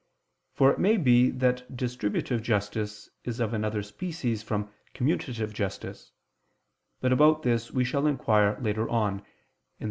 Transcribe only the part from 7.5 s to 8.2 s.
we shall